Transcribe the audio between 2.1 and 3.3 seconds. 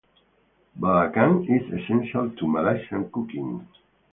to Malaysian